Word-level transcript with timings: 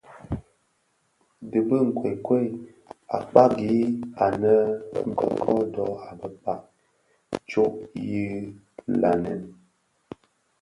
Dhi 1.49 1.59
bi 1.67 1.77
nkokwei 1.87 2.47
a 3.15 3.17
kpagianë 3.27 4.53
bi 5.03 5.11
kodo 5.43 5.85
a 6.07 6.09
bekpag 6.19 6.61
tsok 7.47 7.75
yi 8.07 8.25
landen. 9.01 9.41